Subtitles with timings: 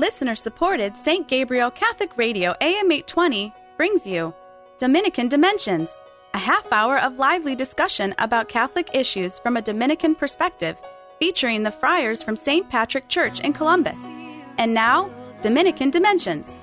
[0.00, 1.28] Listener supported St.
[1.28, 4.34] Gabriel Catholic Radio AM 820 brings you
[4.78, 5.88] Dominican Dimensions,
[6.34, 10.76] a half hour of lively discussion about Catholic issues from a Dominican perspective,
[11.20, 12.68] featuring the friars from St.
[12.68, 13.96] Patrick Church in Columbus.
[14.58, 15.08] And now,
[15.42, 16.58] Dominican Dimensions.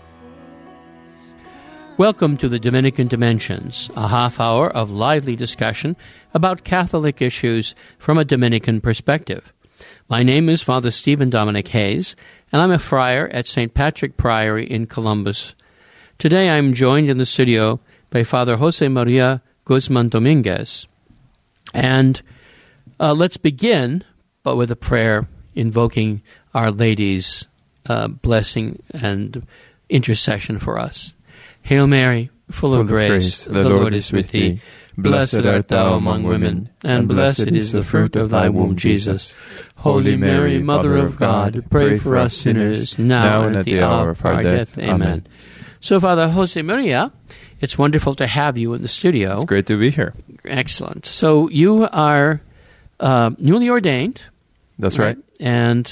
[1.96, 5.96] Welcome to the Dominican Dimensions, a half hour of lively discussion
[6.34, 9.54] about Catholic issues from a Dominican perspective.
[10.10, 12.16] My name is Father Stephen Dominic Hayes,
[12.52, 13.74] and I'm a friar at St.
[13.74, 15.56] Patrick Priory in Columbus.
[16.18, 20.88] Today I'm joined in the studio by Father Jose Maria Guzman Dominguez.
[21.74, 22.22] And
[23.00, 24.04] uh, let's begin
[24.44, 26.22] but with a prayer invoking
[26.54, 27.48] Our Lady's
[27.88, 29.46] uh, blessing and
[29.90, 31.14] intercession for us.
[31.64, 34.62] Hail Mary, full, Full of grace, the Lord is with thee.
[34.98, 39.34] Blessed art thou among women, and blessed is the fruit of thy womb, Jesus.
[39.82, 44.24] Holy Mary, Mother of God, pray for us sinners, now and at the hour of
[44.24, 44.78] our death.
[44.78, 45.26] Amen.
[45.80, 47.12] So, Father Jose Maria,
[47.60, 49.38] it's wonderful to have you in the studio.
[49.38, 50.14] It's great to be here.
[50.46, 51.08] Excellent.
[51.08, 52.42] So, you are
[53.00, 54.22] uh, newly ordained.
[54.78, 55.18] That's right.
[55.40, 55.92] And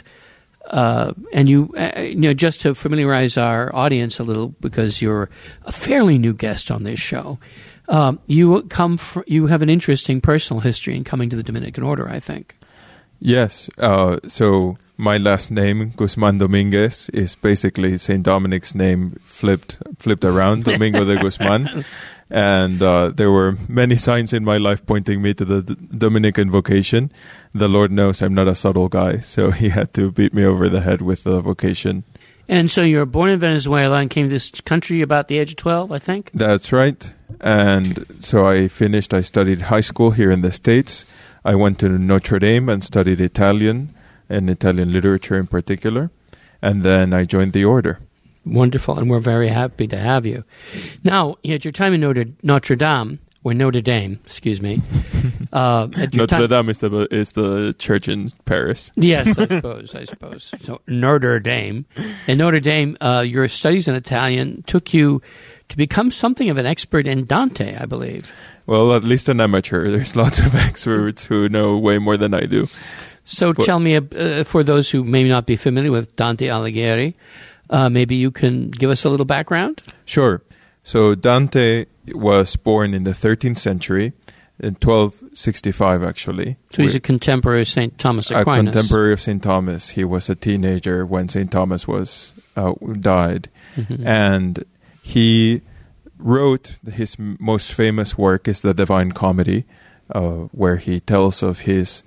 [0.65, 5.31] uh, and you, uh, you know, just to familiarize our audience a little, because you're
[5.65, 7.39] a fairly new guest on this show,
[7.87, 11.83] um, you come, fr- you have an interesting personal history in coming to the Dominican
[11.83, 12.07] Order.
[12.07, 12.55] I think.
[13.19, 13.69] Yes.
[13.77, 20.65] Uh, so my last name, Guzman Dominguez, is basically Saint Dominic's name flipped flipped around,
[20.65, 21.85] Domingo de Guzman.
[22.31, 26.51] And uh, there were many signs in my life pointing me to the D- Dominican
[26.51, 27.11] vocation.
[27.55, 30.69] The Lord knows I'm not a subtle guy, so He had to beat me over
[30.69, 32.03] the head with the vocation.
[32.47, 35.51] And so you were born in Venezuela and came to this country about the age
[35.51, 36.29] of twelve, I think.
[36.33, 37.13] That's right.
[37.41, 41.05] And so I finished, I studied high school here in the States.
[41.45, 43.93] I went to Notre Dame and studied Italian
[44.29, 46.11] and Italian literature in particular.
[46.61, 47.99] And then I joined the order.
[48.45, 50.43] Wonderful, and we're very happy to have you.
[51.03, 54.81] Now, at your time in Notre, Notre Dame, or Notre Dame, excuse me.
[55.51, 58.91] Uh, Notre time- Dame is the, is the church in Paris.
[58.95, 59.95] Yes, I suppose.
[59.95, 60.53] I suppose.
[60.61, 61.85] So Notre Dame,
[62.27, 65.23] in Notre Dame, uh, your studies in Italian took you
[65.69, 68.31] to become something of an expert in Dante, I believe.
[68.69, 69.89] Well, at least an amateur.
[69.95, 72.67] There's lots of experts who know way more than I do.
[73.25, 77.13] So But- tell me, uh, for those who may not be familiar with Dante Alighieri,
[77.69, 79.81] uh, maybe you can give us a little background.
[80.05, 80.41] Sure.
[80.83, 84.13] So Dante was born in the 13th century,
[84.59, 86.57] in 1265 actually.
[86.71, 88.47] So he's a contemporary of Saint Thomas Aquinas.
[88.47, 89.41] a contemporary of St.
[89.41, 89.89] Thomas.
[89.89, 91.49] He was a teenager when St.
[91.51, 94.05] Thomas was uh, died, Mhm.
[94.05, 94.65] and
[95.01, 95.61] he
[96.19, 99.65] wrote his most famous work is the Divine Comedy,
[100.13, 102.03] uh, where he tells of his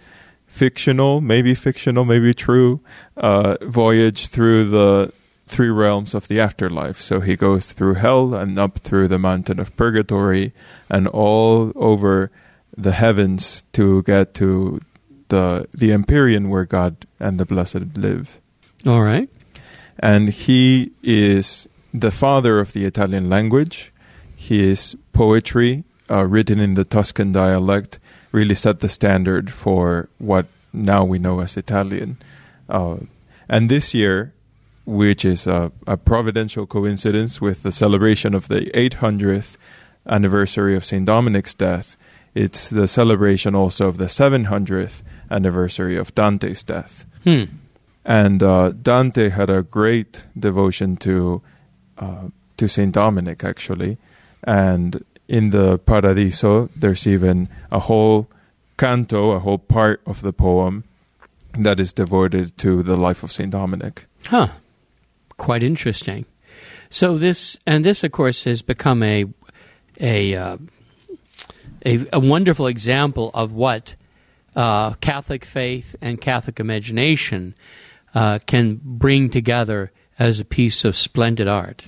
[0.46, 2.80] fictional, maybe fictional, maybe true,
[3.16, 5.12] uh, voyage through the
[5.46, 7.00] three realms of the afterlife.
[7.00, 10.52] So he goes through hell and up through the mountain of purgatory
[10.88, 12.30] and all over
[12.76, 14.80] the heavens to get to
[15.28, 18.40] the the Empyrean where God and the blessed live.
[18.86, 19.28] All right.
[19.98, 23.91] And he is the father of the Italian language.
[24.42, 28.00] His poetry, uh, written in the Tuscan dialect,
[28.32, 32.16] really set the standard for what now we know as Italian.
[32.68, 32.96] Uh,
[33.48, 34.32] and this year,
[34.84, 39.56] which is a, a providential coincidence with the celebration of the 800th
[40.08, 41.06] anniversary of St.
[41.06, 41.96] Dominic's death,
[42.34, 47.04] it's the celebration also of the 700th anniversary of Dante's death.
[47.22, 47.44] Hmm.
[48.04, 51.42] And uh, Dante had a great devotion to
[51.96, 53.98] uh, to Saint Dominic, actually.
[54.44, 58.28] And in the Paradiso, there's even a whole
[58.76, 60.84] canto, a whole part of the poem
[61.58, 64.06] that is devoted to the life of Saint Dominic.
[64.26, 64.48] Huh.
[65.36, 66.24] Quite interesting.
[66.90, 69.26] So this and this, of course, has become a
[70.00, 70.56] a uh,
[71.84, 73.94] a, a wonderful example of what
[74.54, 77.54] uh, Catholic faith and Catholic imagination
[78.14, 81.86] uh, can bring together as a piece of splendid art.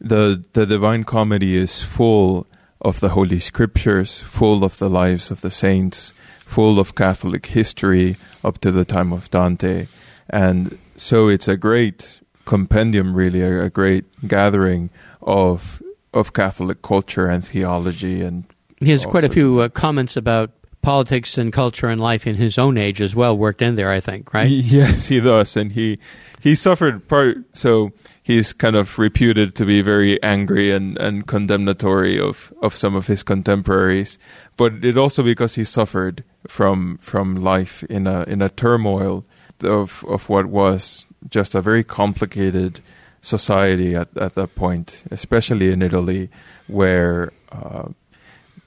[0.00, 2.46] The the Divine Comedy is full
[2.80, 6.12] of the Holy Scriptures, full of the lives of the saints,
[6.44, 9.86] full of Catholic history up to the time of Dante,
[10.30, 14.90] and so it's a great compendium, really, a, a great gathering
[15.22, 15.82] of
[16.12, 18.44] of Catholic culture and theology, and
[18.80, 20.50] He has quite a few uh, comments about
[20.86, 23.98] politics and culture and life in his own age as well, worked in there, I
[23.98, 24.48] think, right?
[24.76, 25.98] Yes, he does, and he
[26.40, 27.38] he suffered part.
[27.54, 27.90] So
[28.22, 33.08] he's kind of reputed to be very angry and and condemnatory of of some of
[33.08, 34.16] his contemporaries,
[34.56, 39.24] but it also because he suffered from from life in a in a turmoil
[39.64, 42.78] of of what was just a very complicated
[43.22, 46.30] society at, at that point, especially in Italy,
[46.68, 47.88] where uh,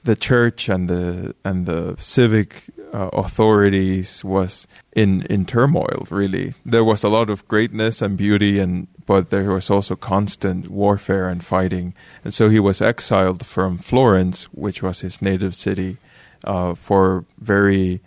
[0.04, 6.06] the church and the and the civic uh, authorities was in in turmoil.
[6.10, 10.68] Really, there was a lot of greatness and beauty, and but there was also constant
[10.68, 11.94] warfare and fighting.
[12.24, 15.98] And so he was exiled from Florence, which was his native city,
[16.44, 18.00] uh, for very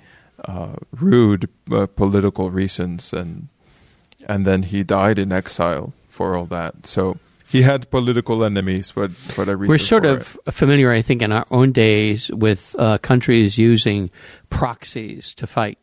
[0.45, 3.47] uh, rude uh, political reasons, and
[4.27, 6.87] and then he died in exile for all that.
[6.87, 7.17] So
[7.49, 10.53] he had political enemies, but reason We're sort of it.
[10.53, 14.09] familiar, I think, in our own days with uh, countries using
[14.49, 15.77] proxies to fight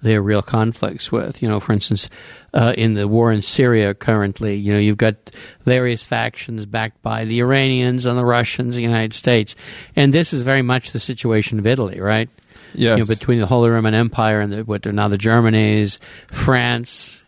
[0.00, 1.42] their real conflicts with.
[1.42, 2.08] You know, for instance,
[2.54, 5.30] uh, in the war in Syria currently, you know, you've got
[5.64, 9.56] various factions backed by the Iranians and the Russians, the United States,
[9.96, 12.28] and this is very much the situation of Italy, right?
[12.74, 12.98] yes.
[12.98, 17.22] You know, between the Holy Roman Empire and the, what are now the Germanys, France.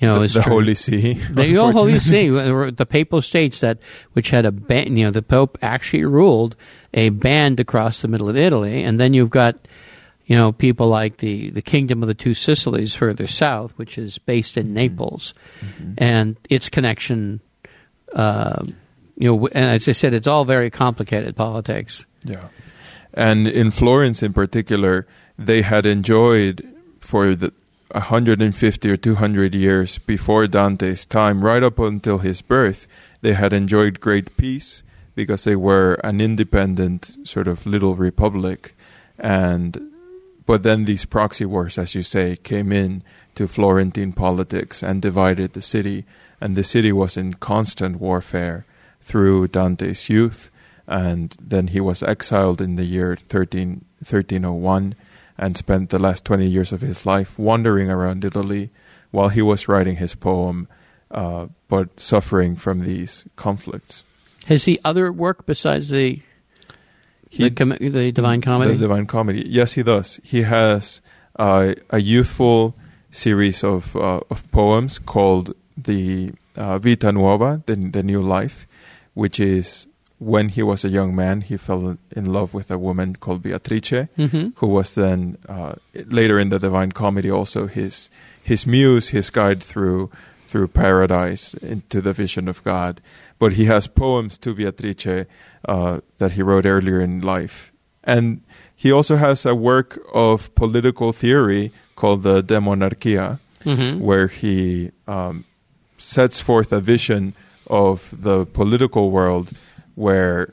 [0.00, 1.12] You know, the, the Holy See.
[1.12, 2.00] the Holy.
[2.00, 3.78] See, the papal states that
[4.14, 4.96] which had a ban.
[4.96, 6.56] You know, the Pope actually ruled
[6.94, 9.68] a band across the middle of Italy, and then you've got,
[10.24, 14.16] you know, people like the the Kingdom of the Two Sicilies further south, which is
[14.16, 15.34] based in Naples,
[15.98, 17.42] and its connection.
[18.14, 18.64] Uh,
[19.18, 22.06] you know, and as I said, it's all very complicated politics.
[22.24, 22.48] Yeah.
[23.12, 25.06] And in Florence in particular,
[25.38, 26.66] they had enjoyed
[27.00, 27.52] for the
[27.92, 32.86] 150 or 200 years before Dante's time, right up until his birth,
[33.20, 34.82] they had enjoyed great peace
[35.14, 38.74] because they were an independent sort of little republic.
[39.18, 39.90] And
[40.46, 43.02] but then these proxy wars, as you say, came in
[43.36, 46.04] to Florentine politics and divided the city.
[46.40, 48.64] And the city was in constant warfare
[49.00, 50.50] through Dante's youth
[50.90, 54.96] and then he was exiled in the year 13, 1301
[55.40, 58.68] and spent the last 20 years of his life wandering around Italy
[59.10, 60.68] while he was writing his poem,
[61.10, 64.04] uh, but suffering from these conflicts.
[64.46, 66.20] Has he other work besides the
[67.30, 68.74] He- the, com- the Divine Comedy?
[68.74, 69.44] The Divine Comedy.
[69.48, 70.20] Yes, he does.
[70.22, 71.00] He has
[71.38, 72.74] uh, a youthful
[73.10, 78.66] series of uh, of poems called the uh, Vita Nuova, the, the New Life,
[79.14, 79.86] which is
[80.20, 84.06] when he was a young man, he fell in love with a woman called Beatrice,
[84.16, 88.10] hmm who was then uh, later in the Divine Comedy also his
[88.42, 90.10] his muse, his guide through
[90.46, 93.00] through paradise into the vision of God.
[93.38, 95.26] But he has poems to Beatrice
[95.64, 97.72] uh, that he wrote earlier in life,
[98.04, 98.42] and
[98.76, 104.90] he also has a work of political theory called the De Monarchia, hmm where he
[105.08, 105.44] um,
[105.96, 107.32] sets forth a vision
[107.68, 109.52] of the political world
[110.04, 110.52] where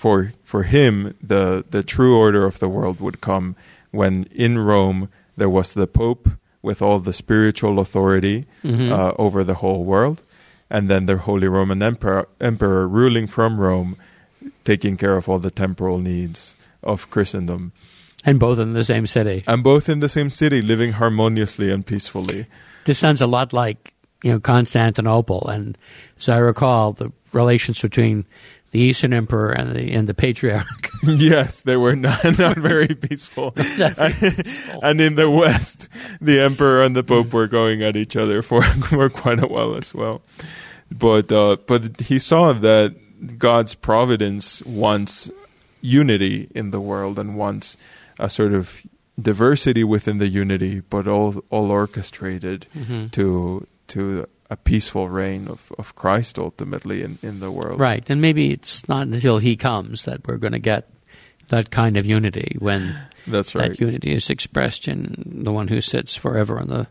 [0.00, 3.54] for for him the the true order of the world would come
[4.00, 4.14] when
[4.46, 5.08] in Rome
[5.38, 6.28] there was the pope
[6.62, 8.90] with all the spiritual authority Mhm.
[8.90, 10.18] uh, over the whole world
[10.74, 13.94] and then the holy roman emperor emperor ruling from Rome
[14.64, 17.72] taking care of all the temporal needs of Christendom
[18.24, 19.44] and both in the same city.
[19.46, 22.46] and both in the same city living harmoniously and peacefully
[22.84, 23.80] This sounds a lot like
[24.24, 25.76] you know Constantinople, and
[26.18, 28.24] as I recall, the relations between
[28.70, 30.90] the Eastern Emperor and the and the Patriarch.
[31.02, 33.54] yes, they were not, not very peaceful.
[34.82, 35.88] and in the West,
[36.20, 39.74] the emperor and the pope were going at each other for, for quite a while
[39.74, 40.22] as well.
[40.90, 45.30] But uh, but he saw that God's providence wants
[45.80, 47.76] unity in the world and wants
[48.18, 48.86] a sort of
[49.20, 52.66] diversity within the unity, but all all orchestrated
[53.12, 57.78] to to a peaceful reign of, of Christ ultimately in, in the world.
[57.78, 60.88] Right, and maybe it's not until he comes that we're going to get
[61.48, 63.70] that kind of unity when That's right.
[63.70, 66.88] that unity is expressed in the one who sits forever on the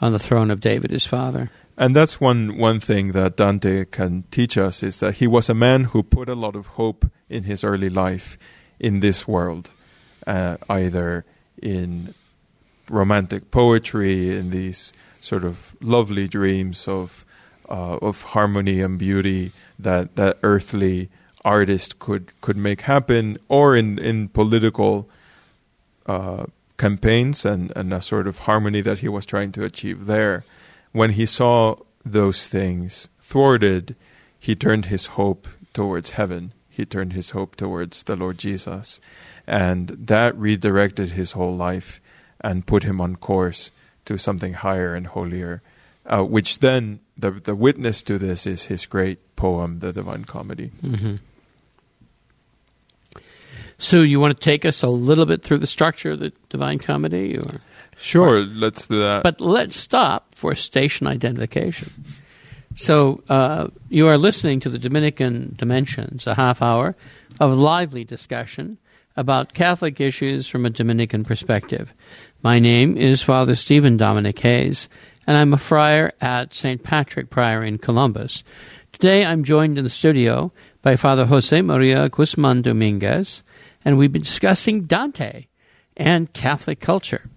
[0.00, 1.50] on the throne of David, his father.
[1.76, 5.54] And that's one one thing that Dante can teach us is that he was a
[5.54, 8.36] man who put a lot of hope in his early life
[8.78, 9.70] in this world,
[10.26, 11.24] uh, either
[11.60, 12.14] in
[12.90, 17.24] romantic poetry, in these sort of lovely dreams of
[17.68, 21.08] uh, of harmony and beauty that that earthly
[21.44, 25.08] artist could could make happen, or in in political
[26.06, 26.44] uh,
[26.76, 30.44] campaigns and, and a sort of harmony that he was trying to achieve there.
[30.90, 33.94] When he saw those things thwarted,
[34.38, 36.52] he turned his hope towards heaven.
[36.68, 39.00] He turned his hope towards the Lord Jesus.
[39.46, 42.00] And that redirected his whole life
[42.40, 43.70] and put him on course
[44.04, 45.62] to something higher and holier.
[46.04, 50.72] Uh, which then, the, the witness to this is his great poem, The Divine Comedy.
[50.80, 51.16] hmm
[53.78, 56.78] So you want to take us a little bit through the structure of the Divine
[56.78, 57.60] Comedy, or
[57.96, 59.22] Sure, let's do that.
[59.22, 61.88] but let's stop for station identification.
[62.74, 66.96] So uh, you are listening to the Dominican Dimensions, a half hour
[67.38, 68.78] of lively discussion
[69.16, 71.92] about Catholic issues from a Dominican perspective.
[72.44, 74.88] My name is Father Stephen Dominic Hayes,
[75.28, 76.82] and I'm a friar at St.
[76.82, 78.42] Patrick Priory in Columbus.
[78.90, 80.50] Today I'm joined in the studio
[80.82, 83.44] by Father Jose Maria Guzman Dominguez,
[83.84, 85.46] and we've been discussing Dante
[85.96, 87.30] and Catholic culture.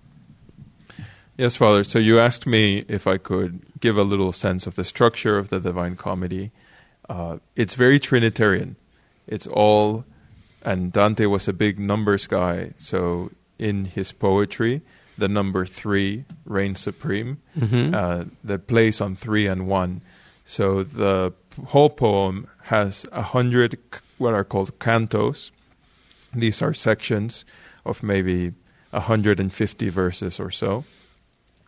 [1.38, 1.84] Yes, Father.
[1.84, 5.50] So you asked me if I could give a little sense of the structure of
[5.50, 6.50] the Divine Comedy.
[7.08, 8.76] Uh, it's very Trinitarian.
[9.28, 10.04] It's all,
[10.64, 12.72] and Dante was a big numbers guy.
[12.78, 14.82] So in his poetry,
[15.18, 17.42] the number three reigns supreme.
[17.94, 20.02] Uh, the place on three and one.
[20.44, 21.34] So the
[21.68, 23.78] whole poem has a hundred
[24.18, 25.52] what are called cantos.
[26.34, 27.46] These are sections
[27.86, 28.54] of maybe
[28.92, 30.84] 150 verses or so.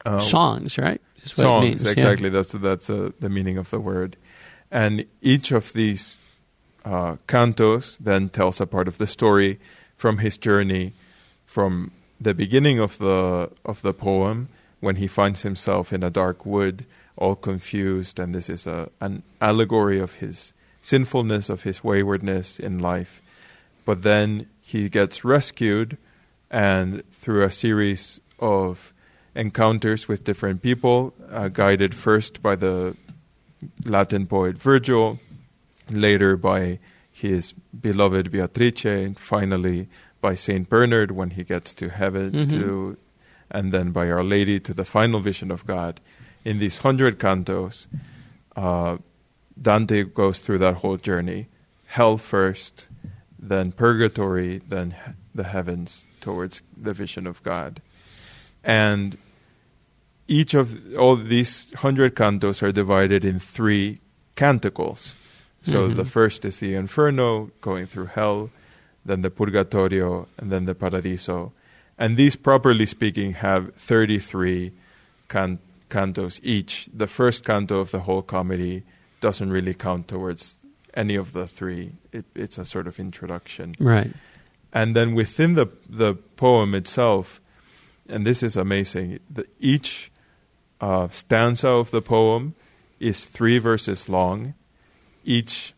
[0.06, 1.02] Uh, Songs, right?
[1.24, 1.92] Is what it songs means, yeah.
[1.92, 4.16] exactly that's that's uh, the meaning of the word
[4.72, 6.18] and each of these
[6.86, 9.60] uh, cantos then tells a part of the story
[9.96, 10.94] from his journey
[11.58, 11.90] from
[12.22, 14.48] the beginning of the of the poem
[14.80, 16.86] when he finds himself in a dark wood
[17.16, 22.78] all confused and this is a an allegory of his sinfulness of his waywardness in
[22.78, 23.24] life.
[23.86, 25.98] But then he gets rescued
[26.52, 28.94] and through a series of
[29.34, 32.96] encounters with different people, uh, guided first by the
[33.84, 35.18] Latin poet Virgil,
[35.90, 36.78] later by
[37.12, 39.88] his beloved Beatrice, and finally
[40.22, 42.50] by Saint Bernard when he gets to heaven, Mhm.
[42.50, 42.98] to,
[43.52, 46.00] and then by Our Lady to the final vision of God.
[46.44, 47.88] In these hundred cantos,
[48.56, 48.98] uh,
[49.60, 51.48] Dante goes through that whole journey:
[51.88, 52.88] hell first,
[53.40, 57.82] then purgatory, then he- the heavens towards the vision of God.
[58.64, 59.18] And
[60.28, 64.00] each of all these hundred cantos are divided in three
[64.36, 65.14] canticles.
[65.62, 65.96] So Mhm.
[65.96, 68.50] the first is the Inferno, going through hell,
[69.08, 71.52] then the Purgatorio, and then the Paradiso.
[71.98, 74.72] And these, properly speaking, have 33
[75.30, 75.60] can-
[75.90, 76.88] cantos each.
[76.94, 78.84] The first canto of the whole comedy
[79.20, 80.58] doesn't really count towards
[80.94, 81.94] any of the three.
[82.12, 84.12] It, it's a sort of introduction Right.
[84.74, 87.40] and then within the the poem itself,
[88.10, 89.20] and this is amazing.
[89.34, 90.12] The, each
[90.82, 92.54] uh, stanza of the poem
[93.00, 94.54] is three verses long.
[95.26, 95.74] Each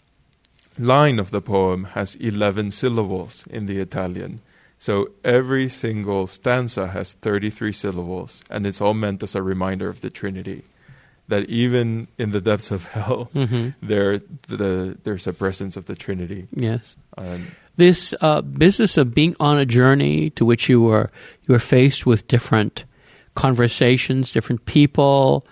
[0.80, 4.40] line of the poem has eleven syllables in the Italian.
[4.78, 10.00] So every single stanza has thirty-three syllables, and it's all meant as a reminder of
[10.00, 10.64] the Trinity.
[11.28, 14.18] That even in the depths of hell, hmm there
[14.48, 16.48] the, there's a presence of the Trinity.
[16.56, 16.96] Yes.
[17.18, 21.12] And This uh, business of being on a journey to which you were
[21.48, 22.86] you were faced with different
[23.36, 25.46] conversations, different people,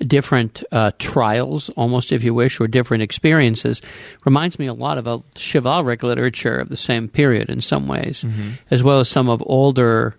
[0.00, 3.82] different uh, trials, almost if you wish, or different experiences,
[4.24, 8.24] reminds me a lot of a chivalric literature of the same period in some ways,
[8.70, 10.16] as well as some of older,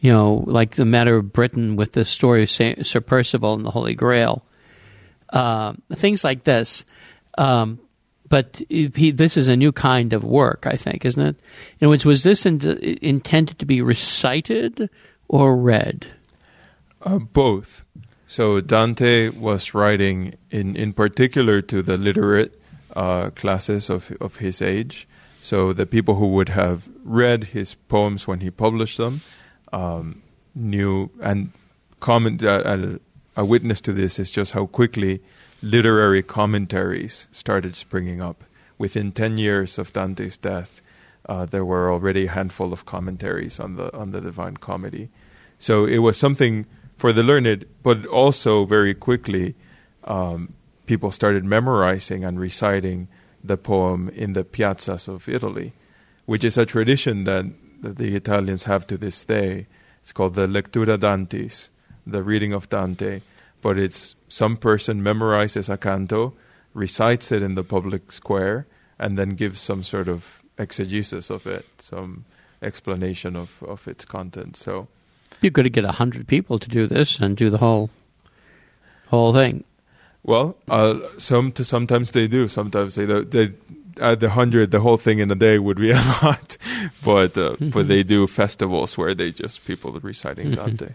[0.00, 3.70] you know, like the matter of Britain with the story of Sir Percival and the
[3.70, 4.44] Holy Grail,
[5.30, 6.84] uh, things like this.
[7.38, 7.78] Um,
[8.28, 11.36] but he, this is a new kind of work, I think, isn't it?
[11.80, 12.62] In which was this in,
[13.02, 14.88] intended to be recited
[15.28, 16.06] or read?
[17.02, 17.84] Uh, both.
[18.32, 22.58] So Dante was writing in, in particular to the literate
[22.96, 25.06] uh, classes of of his age.
[25.42, 29.20] So the people who would have read his poems when he published them
[29.70, 30.22] um,
[30.54, 31.52] knew and
[32.00, 32.42] comment.
[32.42, 32.96] Uh,
[33.36, 35.20] a witness to this is just how quickly
[35.60, 38.44] literary commentaries started springing up.
[38.78, 40.80] Within ten years of Dante's death,
[41.28, 45.10] uh, there were already a handful of commentaries on the on the Divine Comedy.
[45.58, 46.64] So it was something
[47.02, 49.56] for the learned, but also very quickly,
[50.04, 50.54] um,
[50.86, 53.08] people started memorizing and reciting
[53.42, 55.72] the poem in the piazzas of Italy,
[56.26, 57.46] which is a tradition that,
[57.80, 59.66] that the Italians have to this day.
[60.00, 61.70] It's called the Lectura Dantis,
[62.06, 63.22] the reading of Dante.
[63.60, 66.34] But it's some person memorizes a canto,
[66.72, 68.68] recites it in the public square,
[69.00, 72.26] and then gives some sort of exegesis of it, some
[72.62, 74.56] explanation of, of its content.
[74.56, 74.86] So
[75.42, 77.90] You could get a hundred people to do this and do the whole
[79.08, 79.64] whole thing.
[80.22, 82.48] Well, uh, some to sometimes they do.
[82.48, 83.24] Sometimes they do.
[83.24, 83.52] They,
[84.00, 86.56] at the hundred, the whole thing in a day would be a lot,
[87.04, 90.90] but uh, but they do festivals where they just people reciting Dante.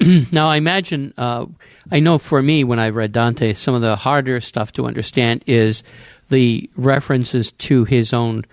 [0.32, 1.46] now, I imagine, uh,
[1.90, 5.42] I know for me, when I read Dante, some of the harder stuff to understand
[5.46, 5.82] is
[6.28, 8.44] the references to his own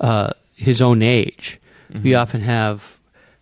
[0.00, 1.58] uh, his own age.
[2.04, 2.99] We often have,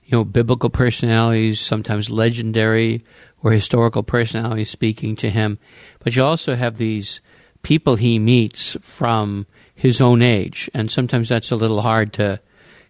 [0.09, 3.05] you know, biblical personalities, sometimes legendary
[3.43, 5.59] or historical personalities speaking to him,
[5.99, 7.21] but you also have these
[7.63, 12.41] people he meets from his own age, and sometimes that's a little hard to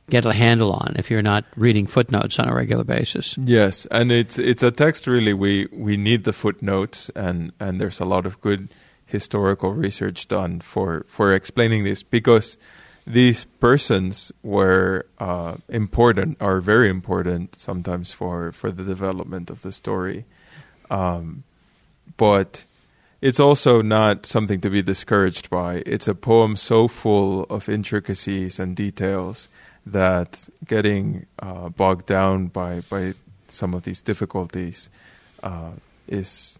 [0.08, 3.36] get a handle on if you're not reading footnotes on a regular basis.
[3.36, 7.98] Yes, and it's it's a text really we we need the footnotes and and there's
[7.98, 8.68] a lot of good
[9.06, 12.56] historical research done for for explaining this because
[13.08, 19.72] these persons were uh, important are very important sometimes for for the development of the
[19.72, 20.26] story.
[20.90, 21.44] Um,
[22.16, 22.64] but
[23.20, 25.82] it's also not something to be discouraged by.
[25.86, 29.48] It's a poem so full of intricacies and details
[29.86, 33.14] that getting uh, bogged down by by
[33.48, 34.90] some of these difficulties
[35.42, 35.72] uh,
[36.06, 36.58] is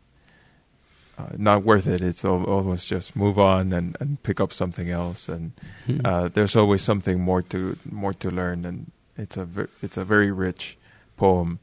[1.19, 2.01] uh, not worth it.
[2.01, 5.29] It's almost just move on and, and pick up something else.
[5.29, 5.53] And
[5.87, 6.01] Hmm.
[6.05, 8.65] uh, there's always something more to more to learn.
[8.65, 10.77] And it's a ver- it's a very rich
[11.17, 11.59] poem.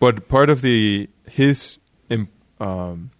[0.00, 1.78] But part of the his
[2.58, 3.10] um,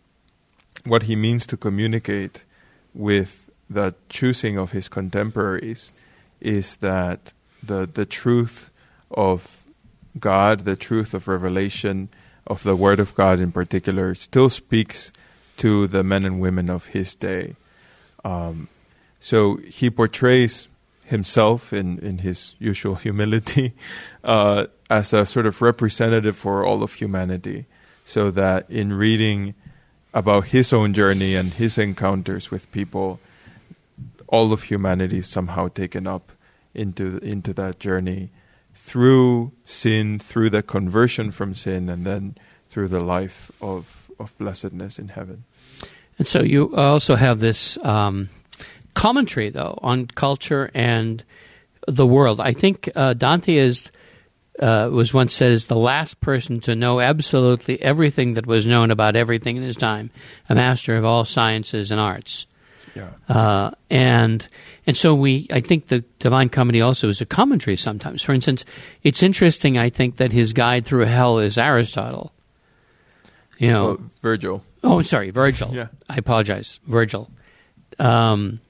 [0.84, 2.44] what he means to communicate
[2.94, 5.92] with the choosing of his contemporaries
[6.40, 8.70] is that the the truth
[9.10, 9.62] of
[10.18, 12.08] God, the truth of revelation
[12.46, 15.12] of the Word of God in particular, still speaks
[15.58, 17.56] to the men and women of his day.
[18.24, 18.68] Um,
[19.20, 20.68] so he portrays
[21.04, 23.72] himself in, in his usual humility
[24.24, 27.66] uh, as a sort of representative for all of humanity,
[28.04, 29.54] so that in reading
[30.14, 33.20] about his own journey and his encounters with people,
[34.28, 36.32] all of humanity is somehow taken up
[36.74, 38.30] into into that journey
[38.74, 42.36] through sin, through the conversion from sin, and then
[42.70, 45.44] through the life of of blessedness in heaven.
[46.18, 48.28] And so you also have this um,
[48.94, 51.22] commentary, though, on culture and
[51.86, 52.40] the world.
[52.40, 53.90] I think uh, Dante is
[54.58, 58.90] uh, was once said is the last person to know absolutely everything that was known
[58.90, 60.10] about everything in his time,
[60.48, 62.46] a master of all sciences and arts.
[62.94, 63.10] Yeah.
[63.28, 64.46] Uh, and
[64.86, 68.22] and so we, I think the Divine Comedy also is a commentary sometimes.
[68.22, 68.64] For instance,
[69.02, 69.76] it's interesting.
[69.76, 72.32] I think that his guide through hell is Aristotle.
[73.58, 74.62] You know, Well, Virgil.
[74.84, 75.70] Oh, sorry, Virgil.
[75.74, 75.88] Yeah.
[76.08, 77.30] I apologize, Virgil.
[77.98, 78.60] Um,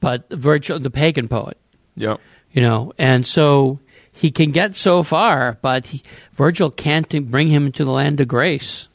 [0.00, 1.56] but Virgil, the pagan poet,
[1.96, 2.16] Yeah.
[2.52, 3.78] you know, and so
[4.12, 8.28] he can get so far, but he, Virgil can't bring him to the land of
[8.28, 8.88] grace.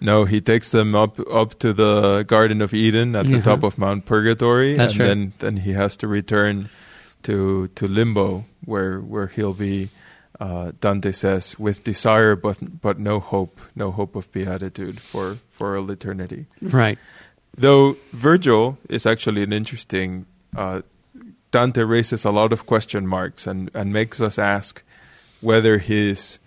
[0.00, 3.42] No, he takes them up up to the Garden of Eden at the Uh-huh.
[3.56, 5.06] top of Mount Purgatory, That's and right.
[5.08, 6.68] then then he has to return
[7.22, 9.88] to to limbo, where where he'll be.
[10.40, 15.76] Uh, Dante says, with desire but but no hope, no hope of beatitude for for
[15.76, 16.46] all eternity.
[16.60, 16.98] Right.
[17.56, 20.26] Though Virgil is actually an interesting.
[20.56, 20.82] Uh,
[21.52, 24.82] Dante raises a lot of question marks and and makes us ask
[25.40, 26.40] whether his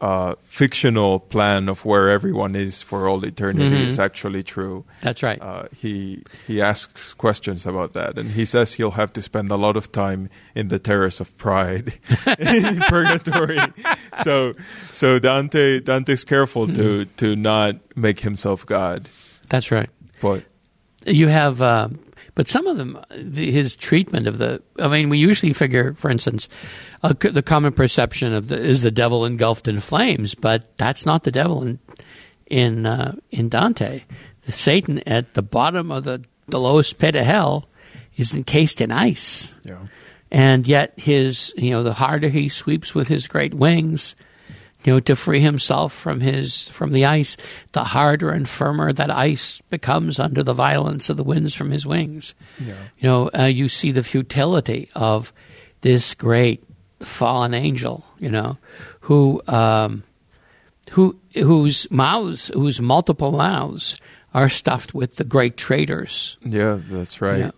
[0.00, 3.86] uh, fictional plan of where everyone is for all eternity Mhm.
[3.88, 4.84] is actually true.
[5.00, 5.40] That's right.
[5.40, 9.56] Uh, he he asks questions about that, and he says he'll have to spend a
[9.56, 11.94] lot of time in the terrace of pride
[12.38, 13.58] in purgatory.
[14.22, 14.52] so
[14.92, 19.08] so Dante Dante's careful to to not make himself God,
[19.48, 19.88] That's right.
[20.20, 20.42] but
[21.06, 21.88] You have, uh,
[22.36, 24.62] but some of them, the, his treatment of the.
[24.78, 26.50] I mean, we usually figure, for instance,
[27.02, 31.24] uh, the common perception of the is the devil engulfed in flames, but that's not
[31.24, 31.78] the devil in
[32.46, 34.04] in uh, in Dante.
[34.44, 37.70] The Satan at the bottom of the the lowest pit of hell
[38.18, 39.78] is encased in ice, yeah.
[40.30, 44.14] and yet his you know the harder he sweeps with his great wings.
[44.86, 47.36] You know, to free himself from his from the ice,
[47.72, 51.84] the harder and firmer that ice becomes under the violence of the winds from his
[51.84, 52.36] wings.
[52.60, 52.74] Yeah.
[52.98, 55.32] You know, uh, you see the futility of
[55.80, 56.62] this great
[57.00, 58.04] fallen angel.
[58.20, 58.58] You know,
[59.00, 60.04] who um,
[60.92, 64.00] who whose mouths, whose multiple mouths,
[64.34, 66.38] are stuffed with the great traitors.
[66.44, 67.38] Yeah, that's right.
[67.38, 67.50] Yeah.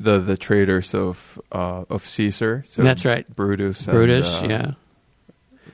[0.00, 2.64] The the traitors of uh, of Caesar.
[2.66, 3.28] So That's right.
[3.32, 3.86] Brutus.
[3.86, 4.72] Brutus, and, uh, yeah,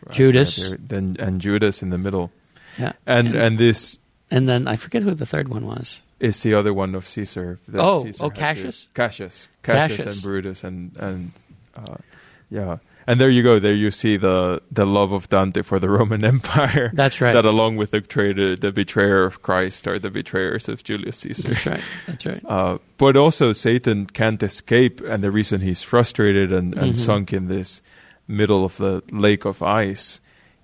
[0.09, 0.69] I Judas.
[0.69, 2.31] their- Then and Judas in the middle,
[2.79, 3.99] yeah, and and this
[4.31, 6.01] and then I forget who the third one was.
[6.21, 7.59] is the other one of Caesar.
[7.69, 8.89] that Oh, Caesar oh, had to- Cassius?
[8.95, 10.15] Cassius, Cassius, Cassius.
[10.15, 11.31] and Brutus, and and
[11.75, 11.97] uh,
[12.51, 13.59] yeah, and there you go.
[13.59, 16.91] There you see the the love of Dante for the Roman Empire.
[16.95, 17.33] That's right.
[17.33, 21.49] That along with the traitor, the betrayer of Christ, are the betrayers of Julius Caesar.
[21.49, 21.85] That's right.
[22.07, 22.43] That's right.
[22.49, 26.97] Uh, but also, Satan can't escape, and the reason he's frustrated and, and Mhm.
[26.97, 27.81] sunk in this
[28.31, 30.21] middle of the lake of ice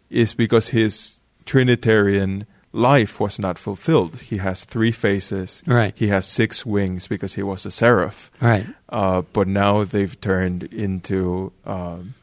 [0.09, 4.20] is because his Trinitarian life was not fulfilled.
[4.20, 5.62] He has three faces.
[5.66, 5.94] Right.
[5.96, 8.31] He has six wings because he was a seraph.
[8.40, 8.66] Right.
[8.88, 12.14] Uh, but now they've turned into um,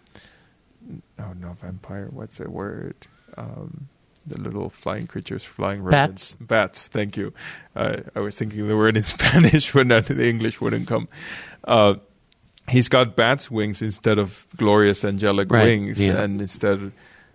[1.20, 2.08] oh no vampire.
[2.12, 2.96] What's the word?
[3.38, 3.90] Um,
[4.26, 5.84] the little flying creatures, flying.
[5.84, 6.36] Bats.
[6.40, 6.88] Bats.
[6.88, 7.34] Thank you.
[7.76, 11.10] Uh, I was thinking the word in Spanish, but not the English wouldn't come.
[11.64, 11.96] Uh,
[12.70, 16.22] he's got bats' wings instead of glorious angelic Right, wings, yeah.
[16.22, 16.92] and instead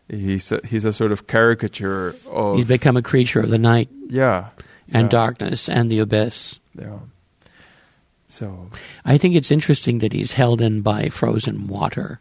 [0.09, 3.89] he's a, he's a sort of caricature of He's become a creature of the night
[4.09, 4.49] yeah
[4.93, 6.61] and yeah, darkness and the abyss.
[6.79, 6.99] Yeah.
[8.27, 8.71] So
[9.05, 12.21] I think it's interesting that he's held in by frozen water,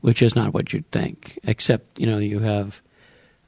[0.00, 1.38] which is not what you'd think.
[1.44, 2.80] Except, you know, you have,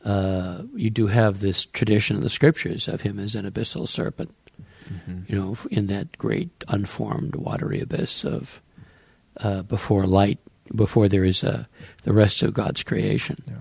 [0.04, 4.34] uh, you do have this tradition in the scriptures of him as an abyssal serpent.
[5.26, 8.60] You know, in that great unformed watery abyss of
[9.40, 10.38] uh, before light,
[10.74, 11.64] before there is uh,
[12.02, 13.36] the rest of God's creation.
[13.46, 13.54] yeah.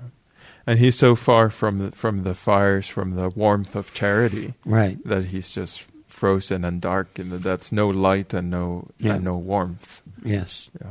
[0.65, 4.97] And he's so far from the, from the fires, from the warmth of charity, Right.
[5.05, 7.71] that he's just frozen and dark and that's.
[7.71, 9.15] No light and no Yeah.
[9.15, 10.01] and no warmth.
[10.25, 10.69] Yes.
[10.81, 10.87] Yeah.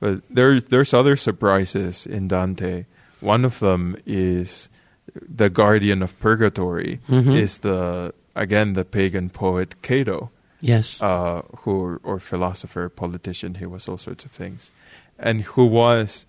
[0.00, 2.86] But there's there's other surprises in Dante.
[3.20, 4.68] One of them is
[5.14, 7.36] the guardian of purgatory Mhm.
[7.40, 11.02] is the again the pagan poet Cato, Yes.
[11.02, 14.70] uh, who or philosopher, politician, he was all sorts of things,
[15.18, 16.26] and who was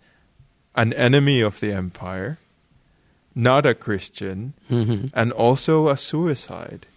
[0.76, 2.40] an enemy of the empire,
[3.36, 6.88] not a Christian, hmm and also a suicide.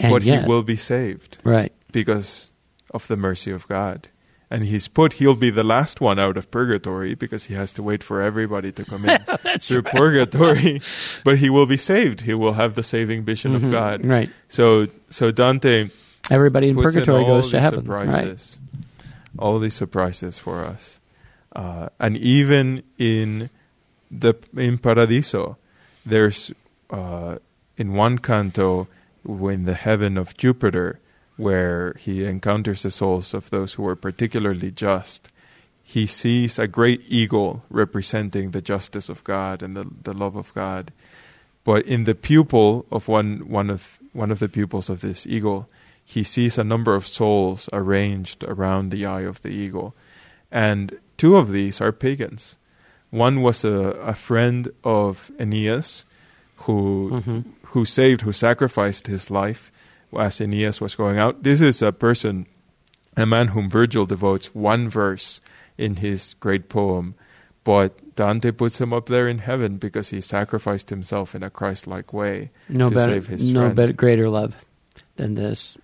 [0.00, 1.72] And but yet, he will be saved right.
[1.92, 2.52] because
[2.92, 4.08] of the mercy of God.
[4.48, 7.82] And he's put, he'll be the last one out of purgatory because he has to
[7.82, 9.18] wait for everybody to come in
[9.60, 10.80] through purgatory.
[11.24, 12.20] But he will be saved.
[12.20, 13.56] He will have the saving vision Mhm.
[13.64, 14.04] of God.
[14.04, 14.30] Right.
[14.48, 15.88] So, so Dante
[16.30, 17.86] Everybody in purgatory in goes to heaven.
[17.86, 18.06] Right.
[18.06, 18.58] surprises,
[19.38, 21.00] all these surprises for us,
[21.54, 23.50] uh, and even in
[24.10, 25.56] the in Paradiso,
[26.04, 26.52] there's
[26.90, 27.38] uh,
[27.76, 28.86] in one canto
[29.24, 30.98] in the heaven of Jupiter,
[31.36, 35.28] where he encounters the souls of those who were particularly just.
[35.82, 40.52] He sees a great eagle representing the justice of God and the, the love of
[40.54, 40.92] God.
[41.64, 45.68] But in the pupil of one, one of one of the pupils of this eagle,
[46.04, 49.94] he sees a number of souls arranged around the eye of the eagle.
[50.50, 52.56] And two of these are pagans.
[53.10, 53.70] One was a,
[54.02, 56.04] a friend of Aeneas
[56.66, 57.44] who Mhm.
[57.74, 59.70] who saved, who sacrificed his life
[60.18, 61.42] as Aeneas was going out.
[61.42, 62.46] This is a person,
[63.16, 65.40] a man whom Virgil devotes one verse
[65.78, 67.14] in his great poem,
[67.64, 72.12] but Dante puts him up there in heaven because he sacrificed himself in a Christ-like
[72.12, 73.76] way No to better, save his no friend.
[73.76, 74.64] better, greater love
[75.16, 75.76] than this,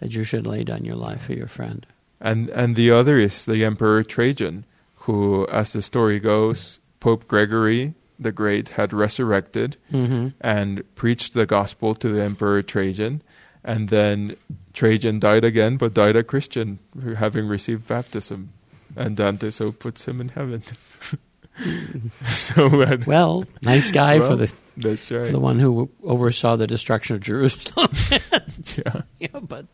[0.00, 1.86] that you should lay down your life for your friend.
[2.20, 4.64] And and the other is the Emperor Trajan,
[5.06, 10.28] who, as the story goes, Pope Gregory the Great had resurrected Mm-hmm.
[10.40, 13.22] and preached the gospel to the Emperor Trajan,
[13.64, 14.36] and then
[14.72, 16.78] Trajan died again, but died a Christian,
[17.16, 18.52] having received baptism,
[18.96, 20.62] and Dante so puts him in heaven.
[22.24, 27.22] so Well, nice guy for the that's for the one who oversaw the destruction of
[27.22, 27.90] Jerusalem.
[28.10, 29.02] yeah.
[29.18, 29.66] yeah, but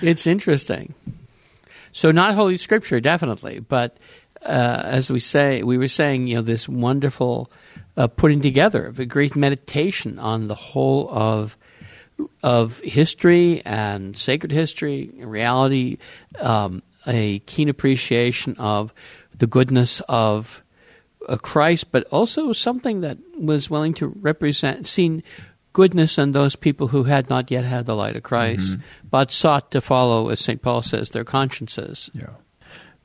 [0.00, 0.94] it's interesting.
[1.92, 3.96] So, not Holy Scripture, definitely, but
[4.42, 7.50] uh, as we say, we were saying, you know, this wonderful
[7.96, 11.56] uh, putting together of a great meditation on the whole of
[12.42, 15.98] of history and sacred history, reality,
[16.40, 18.92] um, a keen appreciation of
[19.36, 20.62] the goodness of
[21.28, 25.22] uh, Christ, but also something that was willing to represent, seen
[25.72, 28.78] goodness in those people who had not yet had the light of Christ,
[29.10, 30.62] but sought to follow, as St.
[30.62, 32.10] Paul says, their consciences.
[32.14, 32.30] Yeah.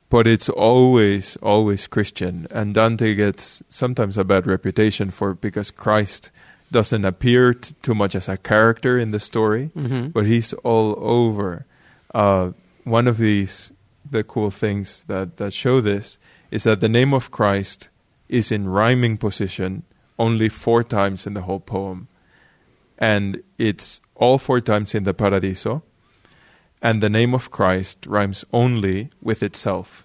[0.08, 2.46] But it's always, always Christian.
[2.50, 6.30] And Dante gets sometimes a bad reputation for because Christ
[6.72, 10.12] doesn't appear t- too much as a character in the story, Mhm.
[10.12, 11.66] but he's all over.
[12.14, 12.52] Uh,
[12.84, 13.70] one of these,
[14.10, 16.18] the cool things that, that show this
[16.50, 17.88] is that the name of Christ
[18.28, 19.82] is in rhyming position
[20.18, 22.08] only four times in the whole poem.
[22.98, 25.82] And it's all four times in the Paradiso
[26.80, 30.04] and the name of Christ rhymes only with itself.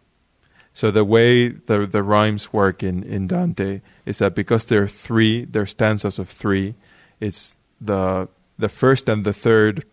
[0.78, 4.88] So the way the the rhymes work in, in Dante is that because there are
[4.88, 6.76] three, there are stanzas of three,
[7.20, 8.28] it's the
[8.60, 9.86] the first and the third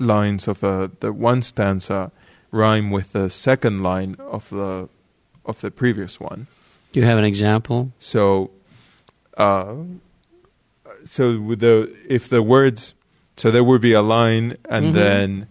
[0.00, 2.10] lines of a, the one stanza
[2.50, 4.88] rhyme with the second line of the
[5.46, 6.48] of the previous one.
[6.90, 7.92] Do you have an example?
[8.00, 8.50] So,
[9.36, 9.76] uh,
[11.04, 12.94] so the if the words,
[13.36, 14.94] so there would be a line, and Mhm.
[14.94, 15.46] then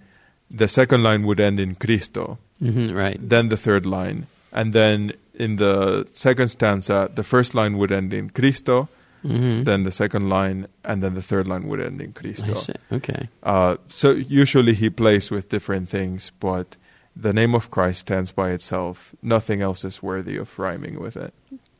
[0.51, 2.37] the second line would end in Cristo.
[2.71, 3.17] Hmm right.
[3.19, 8.13] Then the third line, and then in the second stanza, the first line would end
[8.13, 8.87] in Cristo,
[9.25, 9.63] Mhm.
[9.65, 12.53] then the second line, and then the third line would end in Cristo.
[12.91, 13.29] Okay.
[13.41, 16.75] Uh, so usually he plays with different things, but
[17.15, 19.15] the name of Christ stands by itself.
[19.21, 21.33] Nothing else is worthy of rhyming with it.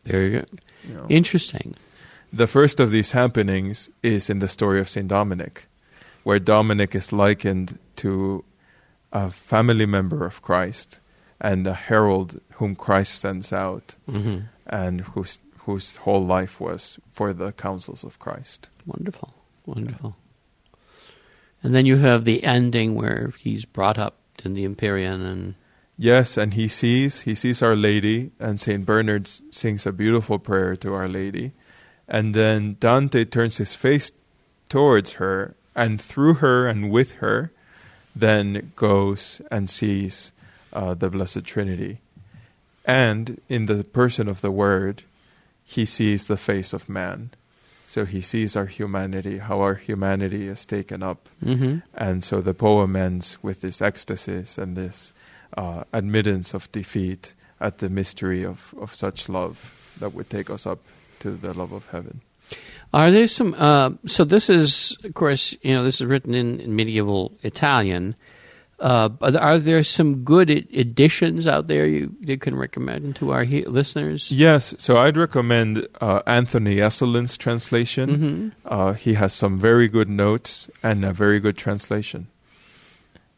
[0.05, 0.47] Very good.
[0.87, 1.05] you know.
[1.09, 1.75] Interesting.
[2.31, 5.67] The first of these happenings is in the story of Saint Dominic,
[6.23, 8.43] where Dominic is likened to
[9.13, 10.99] a family member of Christ
[11.39, 17.31] and a herald whom Christ sends out, hmm and whose whose whole life was for
[17.31, 18.69] the counsels of Christ.
[18.85, 19.33] Wonderful.
[19.65, 20.15] Wonderful.
[21.61, 25.55] And then you have the ending where he's brought up in the Empyrean and
[25.97, 30.75] Yes, and he sees he sees Our Lady, and Saint Bernard sings a beautiful prayer
[30.77, 31.53] to Our Lady,
[32.07, 34.11] and then Dante turns his face
[34.69, 37.51] towards her, and through her and with her,
[38.15, 40.31] then goes and sees
[40.71, 41.99] uh, the Blessed Trinity,
[42.85, 45.03] and in the person of the Word,
[45.63, 47.29] he sees the face of man.
[47.87, 52.53] So he sees our humanity, how our humanity is taken up hmm and so the
[52.55, 55.13] poem ends with this ecstasis and this
[55.55, 60.65] uh, admittance of defeat at the mystery of, of such love that would take us
[60.65, 60.79] up
[61.19, 62.21] to the love of heaven.
[62.93, 63.55] Are there some?
[63.57, 68.15] Uh, so this is, of course, you know, this is written in, medieval Italian.
[68.79, 73.63] Uh, are there some good editions out there you, you can recommend to our he-
[73.65, 74.29] listeners?
[74.31, 78.09] Yes, so I'd recommend uh, Anthony Esolen's translation.
[78.09, 82.27] hmm Uh, he has some very good notes and a very good translation.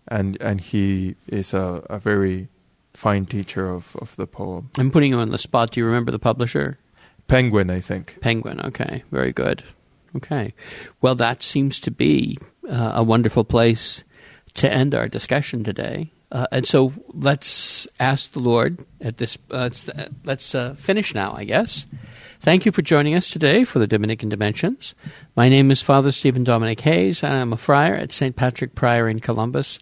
[0.07, 2.47] And, and he is a, a very
[2.93, 4.69] fine teacher of, of the poem.
[4.79, 5.71] I'm putting you on the spot.
[5.71, 6.77] Do you remember the publisher?
[7.27, 8.19] Penguin, I think.
[8.21, 8.61] Penguin.
[8.61, 9.63] Okay, very good.
[10.15, 10.53] Okay,
[11.01, 12.37] well, that seems to be
[12.69, 14.03] uh, a wonderful place
[14.55, 16.11] to end our discussion today.
[16.31, 19.37] Uh, and so let's ask the Lord at this.
[19.51, 19.89] Uh, let's
[20.23, 21.85] let's uh, finish now, I guess.
[22.41, 24.93] Thank you for joining us today for the Dominican Dimensions.
[25.35, 28.35] My name is Father Stephen Dominic Hayes, and I'm a friar at St.
[28.35, 29.79] Patrick Prior in Columbus.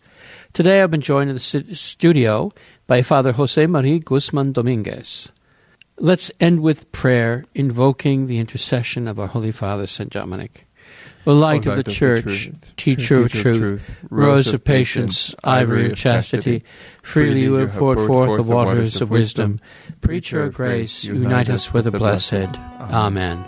[0.53, 2.53] Today I've been joined in the studio
[2.87, 5.31] by Father Jose Marie Guzman Dominguez.
[5.97, 10.11] Let's end with prayer, invoking the intercession of our Holy Father, St.
[10.11, 10.67] Dominic.
[11.25, 16.65] O light, of, the Church, teacher of truth, rose of patience, ivory of chastity,
[17.01, 19.59] freely you have poured forth the waters of wisdom.
[20.01, 22.59] Preacher of grace, unite us with the blessed.
[22.79, 23.47] Amen.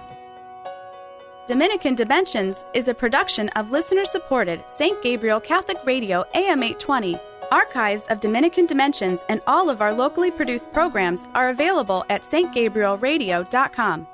[1.48, 5.00] Dominican Dimensions is a production of listener supported St.
[5.04, 7.20] Gabriel Catholic Radio AM 820.
[7.52, 14.08] Archives of Dominican Dimensions and all of our locally produced programs are available at stgabrielradio.com.